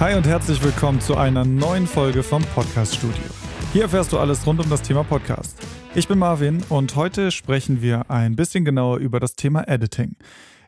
[0.00, 3.22] Hi und herzlich willkommen zu einer neuen Folge vom Podcast Studio.
[3.74, 5.58] Hier erfährst du alles rund um das Thema Podcast.
[5.94, 10.16] Ich bin Marvin und heute sprechen wir ein bisschen genauer über das Thema Editing.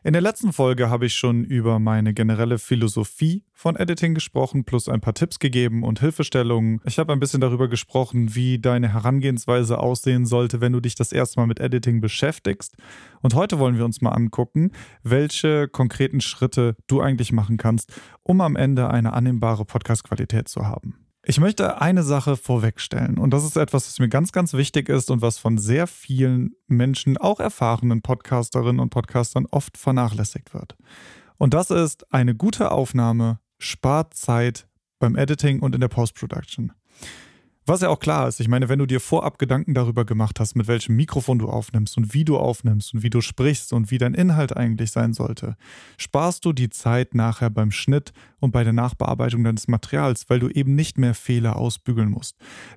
[0.05, 4.89] In der letzten Folge habe ich schon über meine generelle Philosophie von Editing gesprochen, plus
[4.89, 6.81] ein paar Tipps gegeben und Hilfestellungen.
[6.83, 11.13] Ich habe ein bisschen darüber gesprochen, wie deine Herangehensweise aussehen sollte, wenn du dich das
[11.13, 12.75] erste Mal mit Editing beschäftigst.
[13.21, 14.73] Und heute wollen wir uns mal angucken,
[15.03, 21.02] welche konkreten Schritte du eigentlich machen kannst, um am Ende eine annehmbare Podcast-Qualität zu haben.
[21.25, 25.09] Ich möchte eine Sache vorwegstellen und das ist etwas, was mir ganz, ganz wichtig ist
[25.09, 30.75] und was von sehr vielen Menschen, auch erfahrenen Podcasterinnen und Podcastern, oft vernachlässigt wird.
[31.37, 34.67] Und das ist, eine gute Aufnahme spart Zeit
[34.99, 36.73] beim Editing und in der Post-Production.
[37.65, 40.55] Was ja auch klar ist, ich meine, wenn du dir vorab Gedanken darüber gemacht hast,
[40.55, 43.97] mit welchem Mikrofon du aufnimmst und wie du aufnimmst und wie du sprichst und wie
[43.97, 45.55] dein Inhalt eigentlich sein sollte,
[45.97, 48.11] sparst du die Zeit nachher beim Schnitt
[48.41, 52.35] und bei der Nachbearbeitung deines Materials, weil du eben nicht mehr Fehler ausbügeln musst.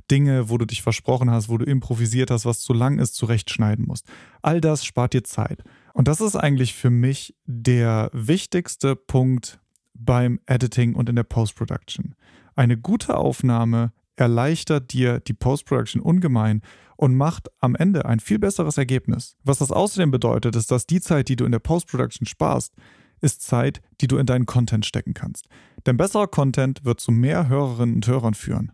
[0.08, 3.86] Dinge, wo du dich versprochen hast, wo du improvisiert hast, was zu lang ist, zurechtschneiden
[3.86, 4.06] musst.
[4.40, 5.64] All das spart dir Zeit.
[5.94, 9.58] Und das ist eigentlich für mich der wichtigste Punkt
[9.94, 12.14] beim Editing und in der Post-Production.
[12.54, 16.62] Eine gute Aufnahme erleichtert dir die Post-Production ungemein
[16.96, 19.36] und macht am Ende ein viel besseres Ergebnis.
[19.44, 22.74] Was das außerdem bedeutet, ist, dass die Zeit, die du in der Post-Production sparst,
[23.20, 25.46] ist Zeit, die du in deinen Content stecken kannst.
[25.86, 28.72] Denn besserer Content wird zu mehr Hörerinnen und Hörern führen.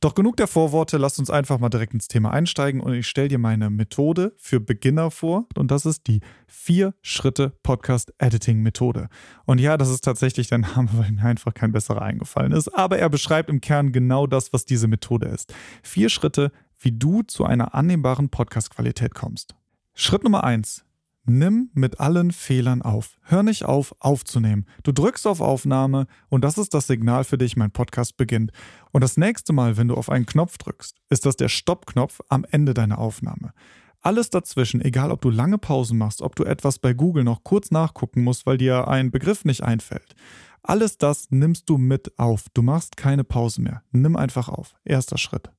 [0.00, 3.26] Doch genug der Vorworte, lasst uns einfach mal direkt ins Thema einsteigen und ich stelle
[3.26, 9.08] dir meine Methode für Beginner vor und das ist die Vier-Schritte-Podcast-Editing-Methode.
[9.44, 12.98] Und ja, das ist tatsächlich der Name, weil mir einfach kein besserer eingefallen ist, aber
[12.98, 15.52] er beschreibt im Kern genau das, was diese Methode ist.
[15.82, 19.56] Vier Schritte, wie du zu einer annehmbaren Podcast-Qualität kommst.
[19.94, 20.84] Schritt Nummer eins:
[21.28, 23.18] Nimm mit allen Fehlern auf.
[23.22, 24.64] Hör nicht auf, aufzunehmen.
[24.82, 28.50] Du drückst auf Aufnahme und das ist das Signal für dich, mein Podcast beginnt.
[28.92, 32.46] Und das nächste Mal, wenn du auf einen Knopf drückst, ist das der Stoppknopf am
[32.50, 33.52] Ende deiner Aufnahme.
[34.00, 37.70] Alles dazwischen, egal ob du lange Pausen machst, ob du etwas bei Google noch kurz
[37.70, 40.14] nachgucken musst, weil dir ein Begriff nicht einfällt.
[40.62, 42.46] Alles das nimmst du mit auf.
[42.54, 43.82] Du machst keine Pause mehr.
[43.90, 44.76] Nimm einfach auf.
[44.84, 45.50] Erster Schritt.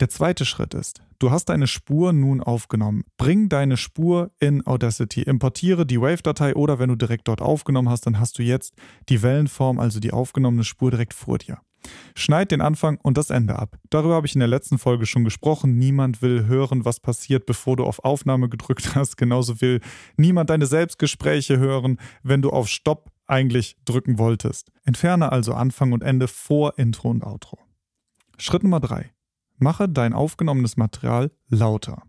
[0.00, 3.04] Der zweite Schritt ist, du hast deine Spur nun aufgenommen.
[3.16, 8.06] Bring deine Spur in Audacity, importiere die Wave-Datei oder wenn du direkt dort aufgenommen hast,
[8.06, 8.74] dann hast du jetzt
[9.08, 11.58] die Wellenform, also die aufgenommene Spur direkt vor dir.
[12.14, 13.76] Schneid den Anfang und das Ende ab.
[13.90, 15.78] Darüber habe ich in der letzten Folge schon gesprochen.
[15.78, 19.16] Niemand will hören, was passiert, bevor du auf Aufnahme gedrückt hast.
[19.16, 19.80] Genauso will
[20.16, 24.70] niemand deine Selbstgespräche hören, wenn du auf Stopp eigentlich drücken wolltest.
[24.84, 27.58] Entferne also Anfang und Ende vor Intro und Outro.
[28.38, 29.10] Schritt Nummer drei.
[29.58, 32.02] Mache dein aufgenommenes Material lauter.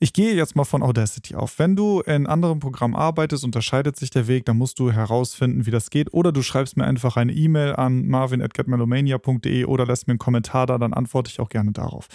[0.00, 1.58] Ich gehe jetzt mal von Audacity auf.
[1.58, 5.72] Wenn du in anderen Programmen arbeitest, unterscheidet sich der Weg, dann musst du herausfinden, wie
[5.72, 6.14] das geht.
[6.14, 10.78] Oder du schreibst mir einfach eine E-Mail an marvin.getmelomania.de oder lässt mir einen Kommentar da,
[10.78, 12.06] dann antworte ich auch gerne darauf.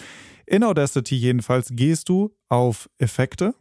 [0.46, 3.54] In Audacity jedenfalls gehst du auf Effekte,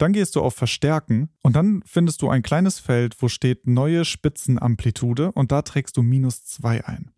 [0.00, 4.04] dann gehst du auf Verstärken und dann findest du ein kleines Feld, wo steht neue
[4.04, 7.10] Spitzenamplitude und da trägst du minus 2 ein.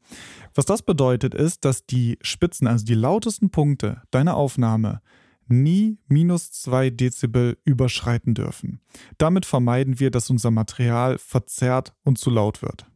[0.54, 5.00] Was das bedeutet ist, dass die Spitzen, also die lautesten Punkte deiner Aufnahme,
[5.46, 8.80] nie minus 2 Dezibel überschreiten dürfen.
[9.16, 12.86] Damit vermeiden wir, dass unser Material verzerrt und zu laut wird.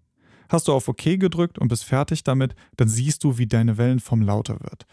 [0.48, 4.22] Hast du auf OK gedrückt und bist fertig damit, dann siehst du, wie deine Wellenform
[4.22, 4.86] lauter wird.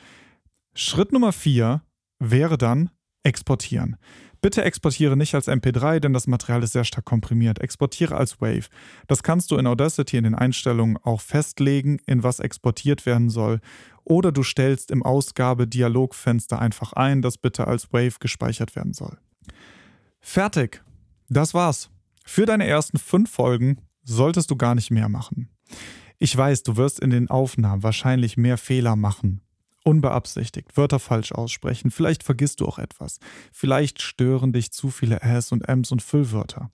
[0.76, 1.82] Schritt Nummer 4
[2.20, 2.90] wäre dann
[3.24, 3.96] exportieren.
[4.44, 7.62] Bitte exportiere nicht als MP3, denn das Material ist sehr stark komprimiert.
[7.62, 8.68] Exportiere als Wave.
[9.08, 13.62] Das kannst du in Audacity in den Einstellungen auch festlegen, in was exportiert werden soll.
[14.04, 19.18] Oder du stellst im Ausgabe-Dialogfenster einfach ein, dass bitte als Wave gespeichert werden soll.
[20.20, 20.84] Fertig.
[21.30, 21.90] Das war's.
[22.26, 25.48] Für deine ersten fünf Folgen solltest du gar nicht mehr machen.
[26.20, 29.40] Ich weiß, du wirst in den Aufnahmen wahrscheinlich mehr Fehler machen
[29.84, 33.20] unbeabsichtigt Wörter falsch aussprechen, vielleicht vergisst du auch etwas,
[33.52, 36.72] vielleicht stören dich zu viele Äs und Ms und Füllwörter.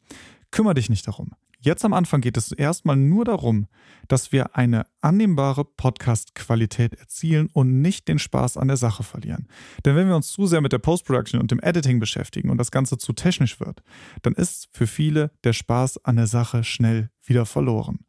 [0.51, 1.31] Kümmer dich nicht darum.
[1.62, 3.68] Jetzt am Anfang geht es erstmal nur darum,
[4.07, 9.50] dass wir eine annehmbare Podcast-Qualität erzielen und nicht den Spaß an der Sache verlieren.
[9.84, 12.72] Denn wenn wir uns zu sehr mit der Post-Production und dem Editing beschäftigen und das
[12.72, 13.84] Ganze zu technisch wird,
[14.22, 18.06] dann ist für viele der Spaß an der Sache schnell wieder verloren.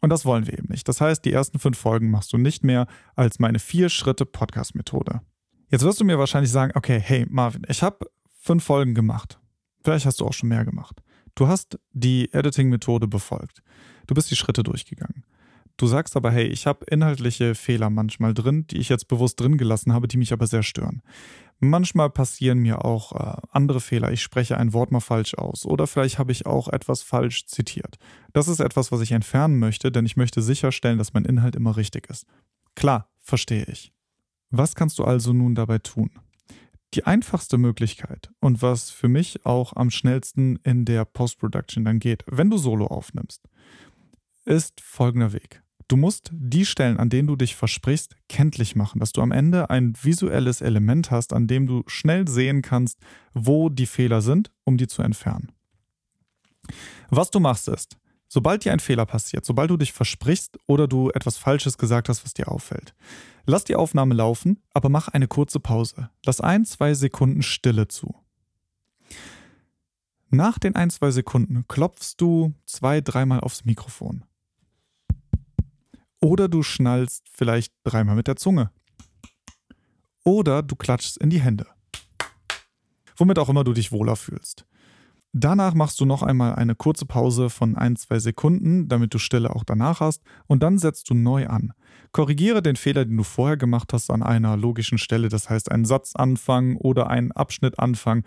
[0.00, 0.88] Und das wollen wir eben nicht.
[0.88, 2.86] Das heißt, die ersten fünf Folgen machst du nicht mehr
[3.16, 5.20] als meine vier Schritte Podcast-Methode.
[5.70, 8.06] Jetzt wirst du mir wahrscheinlich sagen, okay, hey Marvin, ich habe
[8.40, 9.38] fünf Folgen gemacht.
[9.82, 11.02] Vielleicht hast du auch schon mehr gemacht.
[11.34, 13.62] Du hast die Editing-Methode befolgt.
[14.06, 15.24] Du bist die Schritte durchgegangen.
[15.76, 19.58] Du sagst aber, hey, ich habe inhaltliche Fehler manchmal drin, die ich jetzt bewusst drin
[19.58, 21.02] gelassen habe, die mich aber sehr stören.
[21.60, 24.12] Manchmal passieren mir auch äh, andere Fehler.
[24.12, 27.98] Ich spreche ein Wort mal falsch aus oder vielleicht habe ich auch etwas falsch zitiert.
[28.32, 31.76] Das ist etwas, was ich entfernen möchte, denn ich möchte sicherstellen, dass mein Inhalt immer
[31.76, 32.26] richtig ist.
[32.76, 33.92] Klar, verstehe ich.
[34.50, 36.10] Was kannst du also nun dabei tun?
[36.94, 42.24] Die einfachste Möglichkeit und was für mich auch am schnellsten in der Post-Production dann geht,
[42.28, 43.42] wenn du Solo aufnimmst,
[44.44, 45.62] ist folgender Weg.
[45.88, 49.70] Du musst die Stellen, an denen du dich versprichst, kenntlich machen, dass du am Ende
[49.70, 52.98] ein visuelles Element hast, an dem du schnell sehen kannst,
[53.32, 55.50] wo die Fehler sind, um die zu entfernen.
[57.08, 57.96] Was du machst ist,
[58.28, 62.22] sobald dir ein Fehler passiert, sobald du dich versprichst oder du etwas Falsches gesagt hast,
[62.22, 62.94] was dir auffällt,
[63.46, 66.10] lass die Aufnahme laufen, aber mach eine kurze Pause.
[66.26, 68.14] Lass ein, zwei Sekunden Stille zu.
[70.28, 74.24] Nach den ein, zwei Sekunden klopfst du zwei, dreimal aufs Mikrofon.
[76.20, 78.70] Oder du schnallst vielleicht dreimal mit der Zunge.
[80.24, 81.66] Oder du klatschst in die Hände.
[83.16, 84.66] Womit auch immer du dich wohler fühlst.
[85.32, 89.54] Danach machst du noch einmal eine kurze Pause von ein, zwei Sekunden, damit du Stille
[89.54, 91.72] auch danach hast, und dann setzt du neu an.
[92.12, 95.84] Korrigiere den Fehler, den du vorher gemacht hast, an einer logischen Stelle, das heißt einen
[95.84, 98.24] Satzanfang oder einen Abschnittanfang,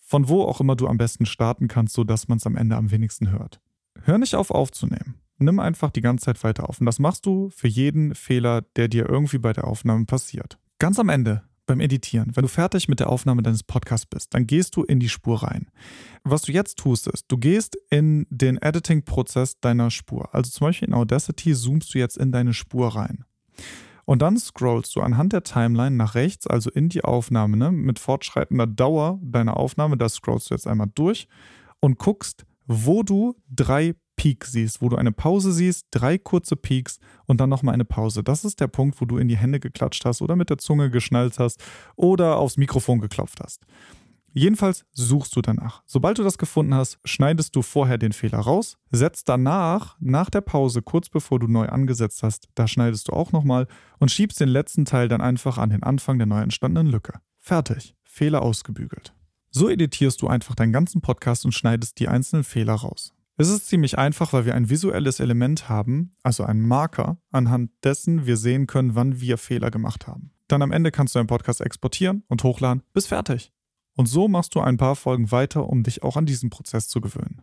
[0.00, 2.90] von wo auch immer du am besten starten kannst, sodass man es am Ende am
[2.90, 3.60] wenigsten hört.
[4.02, 6.80] Hör nicht auf aufzunehmen nimm einfach die ganze Zeit weiter auf.
[6.80, 10.58] Und das machst du für jeden Fehler, der dir irgendwie bei der Aufnahme passiert.
[10.78, 14.46] Ganz am Ende, beim Editieren, wenn du fertig mit der Aufnahme deines Podcasts bist, dann
[14.46, 15.70] gehst du in die Spur rein.
[16.24, 20.34] Was du jetzt tust, ist, du gehst in den Editing-Prozess deiner Spur.
[20.34, 23.24] Also zum Beispiel in Audacity zoomst du jetzt in deine Spur rein.
[24.04, 28.00] Und dann scrollst du anhand der Timeline nach rechts, also in die Aufnahme, ne, mit
[28.00, 31.28] fortschreitender Dauer deiner Aufnahme, da scrollst du jetzt einmal durch
[31.78, 36.98] und guckst, wo du drei Peak siehst, wo du eine Pause siehst, drei kurze Peaks
[37.24, 38.22] und dann nochmal eine Pause.
[38.22, 40.90] Das ist der Punkt, wo du in die Hände geklatscht hast oder mit der Zunge
[40.90, 41.64] geschnallt hast
[41.96, 43.62] oder aufs Mikrofon geklopft hast.
[44.34, 45.82] Jedenfalls suchst du danach.
[45.86, 50.42] Sobald du das gefunden hast, schneidest du vorher den Fehler raus, setzt danach, nach der
[50.42, 53.68] Pause, kurz bevor du neu angesetzt hast, da schneidest du auch nochmal
[54.00, 57.20] und schiebst den letzten Teil dann einfach an den Anfang der neu entstandenen Lücke.
[57.38, 57.94] Fertig.
[58.02, 59.14] Fehler ausgebügelt.
[59.50, 63.14] So editierst du einfach deinen ganzen Podcast und schneidest die einzelnen Fehler raus.
[63.40, 68.26] Es ist ziemlich einfach, weil wir ein visuelles Element haben, also einen Marker, anhand dessen
[68.26, 70.32] wir sehen können, wann wir Fehler gemacht haben.
[70.46, 73.50] Dann am Ende kannst du deinen Podcast exportieren und hochladen, bis fertig.
[73.96, 77.00] Und so machst du ein paar Folgen weiter, um dich auch an diesen Prozess zu
[77.00, 77.40] gewöhnen.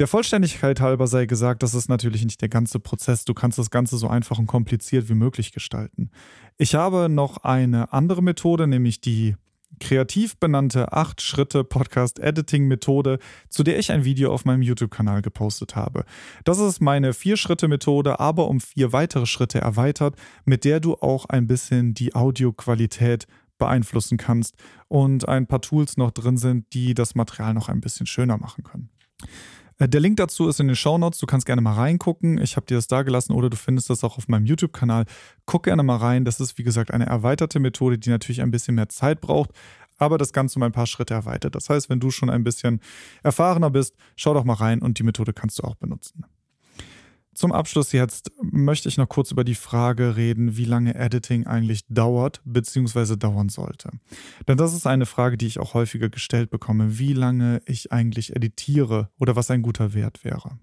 [0.00, 3.24] Der Vollständigkeit halber sei gesagt, das ist natürlich nicht der ganze Prozess.
[3.24, 6.10] Du kannst das Ganze so einfach und kompliziert wie möglich gestalten.
[6.56, 9.36] Ich habe noch eine andere Methode, nämlich die
[9.80, 13.18] kreativ benannte 8-Schritte-Podcast-Editing-Methode,
[13.48, 16.04] zu der ich ein Video auf meinem YouTube-Kanal gepostet habe.
[16.44, 21.46] Das ist meine 4-Schritte-Methode, aber um vier weitere Schritte erweitert, mit der du auch ein
[21.46, 23.26] bisschen die Audioqualität
[23.58, 24.56] beeinflussen kannst
[24.88, 28.64] und ein paar Tools noch drin sind, die das Material noch ein bisschen schöner machen
[28.64, 28.90] können.
[29.78, 31.18] Äh, der Link dazu ist in den Show Notes.
[31.18, 32.38] Du kannst gerne mal reingucken.
[32.38, 35.04] Ich habe dir das da gelassen oder du findest das auch auf meinem YouTube-Kanal.
[35.46, 36.24] Guck gerne mal rein.
[36.24, 39.50] Das ist, wie gesagt, eine erweiterte Methode, die natürlich ein bisschen mehr Zeit braucht,
[39.98, 41.54] aber das Ganze um ein paar Schritte erweitert.
[41.54, 42.80] Das heißt, wenn du schon ein bisschen
[43.22, 46.24] erfahrener bist, schau doch mal rein und die Methode kannst du auch benutzen.
[47.38, 51.86] Zum Abschluss jetzt möchte ich noch kurz über die Frage reden, wie lange Editing eigentlich
[51.86, 53.14] dauert bzw.
[53.14, 53.90] dauern sollte.
[54.48, 58.34] Denn das ist eine Frage, die ich auch häufiger gestellt bekomme, wie lange ich eigentlich
[58.34, 60.58] editiere oder was ein guter Wert wäre.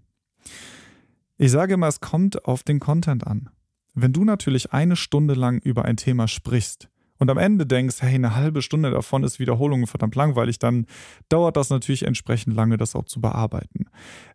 [1.38, 3.50] Ich sage immer, es kommt auf den Content an.
[3.94, 8.16] Wenn du natürlich eine Stunde lang über ein Thema sprichst, und am Ende denkst, hey,
[8.16, 10.86] eine halbe Stunde davon ist Wiederholung verdammt langweilig, dann
[11.30, 13.86] dauert das natürlich entsprechend lange, das auch zu bearbeiten.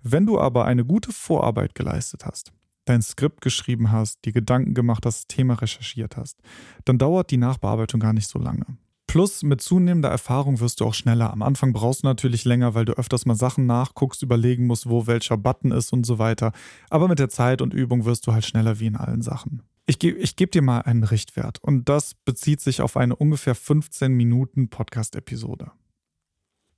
[0.03, 2.53] Wenn du aber eine gute Vorarbeit geleistet hast,
[2.87, 6.41] dein Skript geschrieben hast, die Gedanken gemacht hast, das Thema recherchiert hast,
[6.85, 8.65] dann dauert die Nachbearbeitung gar nicht so lange.
[9.07, 11.33] Plus mit zunehmender Erfahrung wirst du auch schneller.
[11.33, 15.09] Am Anfang brauchst du natürlich länger, weil du öfters mal Sachen nachguckst, überlegen musst, wo
[15.09, 16.53] welcher Button ist und so weiter.
[16.91, 19.63] Aber mit der Zeit und Übung wirst du halt schneller wie in allen Sachen.
[19.91, 23.57] Ich gebe ich geb dir mal einen Richtwert und das bezieht sich auf eine ungefähr
[23.57, 25.73] 15 Minuten Podcast-Episode.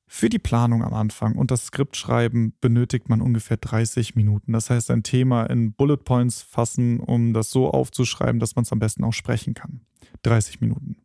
[0.07, 4.55] Für die Planung am Anfang und das Skriptschreiben benötigt man ungefähr 30 Minuten.
[4.55, 8.73] Das heißt, ein Thema in Bullet Points fassen, um das so aufzuschreiben, dass man es
[8.73, 9.83] am besten auch sprechen kann.
[10.23, 10.97] 30 Minuten.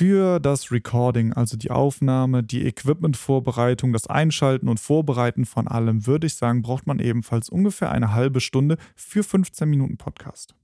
[0.00, 6.26] Für das Recording, also die Aufnahme, die Equipment-Vorbereitung, das Einschalten und Vorbereiten von allem, würde
[6.26, 10.54] ich sagen, braucht man ebenfalls ungefähr eine halbe Stunde für 15 Minuten Podcast.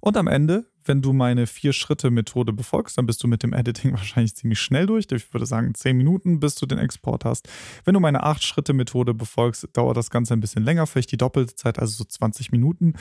[0.00, 4.36] Und am Ende, wenn du meine Vier-Schritte-Methode befolgst, dann bist du mit dem Editing wahrscheinlich
[4.36, 5.06] ziemlich schnell durch.
[5.10, 7.48] Ich würde sagen, 10 Minuten, bis du den Export hast.
[7.86, 11.78] Wenn du meine Acht-Schritte-Methode befolgst, dauert das Ganze ein bisschen länger, vielleicht die doppelte Zeit,
[11.78, 12.96] also so 20 Minuten.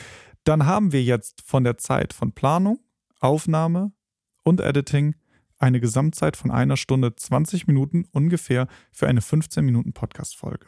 [0.46, 2.80] Dann haben wir jetzt von der Zeit von Planung,
[3.20, 3.92] Aufnahme
[4.44, 5.16] und Editing
[5.62, 10.68] eine Gesamtzeit von einer Stunde 20 Minuten ungefähr für eine 15 Minuten Podcast-Folge.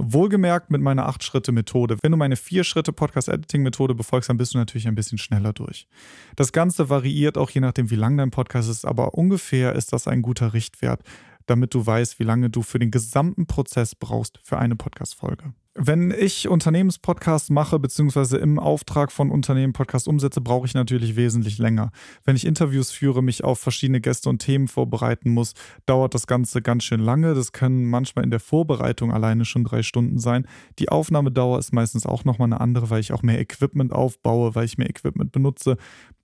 [0.00, 1.98] Wohlgemerkt mit meiner 8-Schritte-Methode.
[2.02, 5.88] Wenn du meine 4-Schritte-Podcast-Editing-Methode befolgst, dann bist du natürlich ein bisschen schneller durch.
[6.36, 10.06] Das Ganze variiert auch je nachdem, wie lang dein Podcast ist, aber ungefähr ist das
[10.06, 11.02] ein guter Richtwert,
[11.46, 15.52] damit du weißt, wie lange du für den gesamten Prozess brauchst für eine Podcast-Folge.
[15.80, 21.58] Wenn ich Unternehmenspodcasts mache, beziehungsweise im Auftrag von Unternehmen Podcasts umsetze, brauche ich natürlich wesentlich
[21.58, 21.92] länger.
[22.24, 25.54] Wenn ich Interviews führe, mich auf verschiedene Gäste und Themen vorbereiten muss,
[25.86, 27.32] dauert das Ganze ganz schön lange.
[27.34, 30.48] Das können manchmal in der Vorbereitung alleine schon drei Stunden sein.
[30.80, 34.64] Die Aufnahmedauer ist meistens auch nochmal eine andere, weil ich auch mehr Equipment aufbaue, weil
[34.64, 35.76] ich mehr Equipment benutze.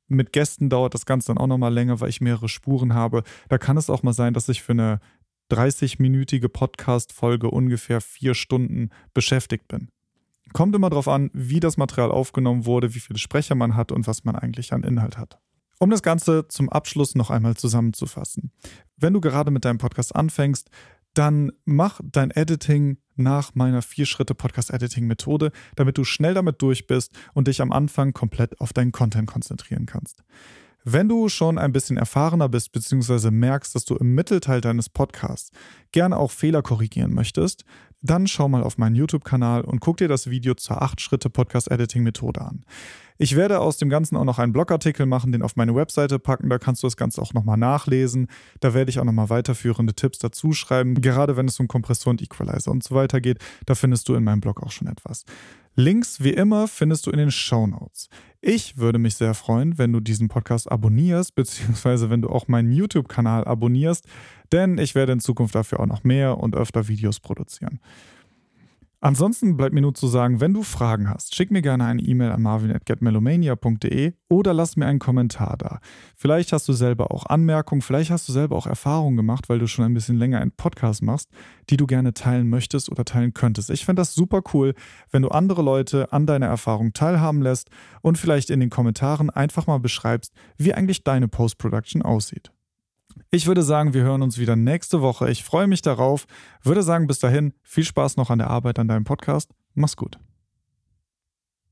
[0.08, 3.22] Mit Gästen dauert das Ganze dann auch nochmal länger, weil ich mehrere Spuren habe.
[3.48, 4.98] Da kann es auch mal sein, dass ich für eine
[5.54, 9.88] 30-minütige Podcast-Folge ungefähr vier Stunden beschäftigt bin.
[10.52, 14.06] Kommt immer darauf an, wie das Material aufgenommen wurde, wie viele Sprecher man hat und
[14.06, 15.38] was man eigentlich an Inhalt hat.
[15.78, 18.52] Um das Ganze zum Abschluss noch einmal zusammenzufassen.
[18.96, 20.70] Wenn du gerade mit deinem Podcast anfängst,
[21.14, 27.62] dann mach dein Editing nach meiner Vier-Schritte-Podcast-Editing-Methode, damit du schnell damit durch bist und dich
[27.62, 30.24] am Anfang komplett auf deinen Content konzentrieren kannst.
[30.86, 35.50] Wenn du schon ein bisschen erfahrener bist, beziehungsweise merkst, dass du im Mittelteil deines Podcasts
[35.92, 37.64] gerne auch Fehler korrigieren möchtest,
[38.02, 42.66] dann schau mal auf meinen YouTube-Kanal und guck dir das Video zur 8-Schritte-Podcast-Editing-Methode an.
[43.16, 46.50] Ich werde aus dem Ganzen auch noch einen Blogartikel machen, den auf meine Webseite packen.
[46.50, 48.26] Da kannst du das Ganze auch nochmal nachlesen.
[48.60, 51.00] Da werde ich auch nochmal weiterführende Tipps dazu schreiben.
[51.00, 54.24] Gerade wenn es um Kompressor und Equalizer und so weiter geht, da findest du in
[54.24, 55.24] meinem Blog auch schon etwas.
[55.76, 58.08] Links wie immer findest du in den Show Notes.
[58.46, 62.72] Ich würde mich sehr freuen, wenn du diesen Podcast abonnierst, beziehungsweise wenn du auch meinen
[62.72, 64.04] YouTube-Kanal abonnierst,
[64.52, 67.80] denn ich werde in Zukunft dafür auch noch mehr und öfter Videos produzieren.
[69.04, 72.32] Ansonsten bleibt mir nur zu sagen, wenn du Fragen hast, schick mir gerne eine E-Mail
[72.32, 75.80] an marvin.getmelomania.de oder lass mir einen Kommentar da.
[76.16, 79.66] Vielleicht hast du selber auch Anmerkungen, vielleicht hast du selber auch Erfahrungen gemacht, weil du
[79.66, 81.28] schon ein bisschen länger einen Podcast machst,
[81.68, 83.68] die du gerne teilen möchtest oder teilen könntest.
[83.68, 84.72] Ich fände das super cool,
[85.10, 87.68] wenn du andere Leute an deiner Erfahrung teilhaben lässt
[88.00, 92.52] und vielleicht in den Kommentaren einfach mal beschreibst, wie eigentlich deine Post-Production aussieht.
[93.34, 95.28] Ich würde sagen, wir hören uns wieder nächste Woche.
[95.28, 96.28] Ich freue mich darauf.
[96.62, 99.50] Würde sagen, bis dahin, viel Spaß noch an der Arbeit an deinem Podcast.
[99.74, 100.20] Mach's gut.